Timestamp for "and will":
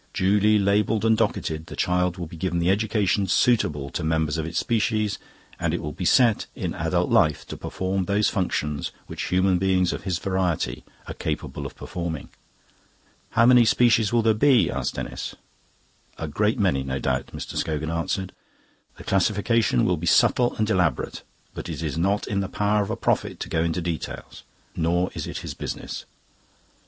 5.59-5.91